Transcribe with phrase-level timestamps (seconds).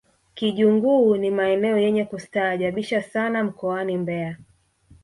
[0.33, 4.37] kijunguu ni maeneo yenye kustaajabisha sana mkoani mbeya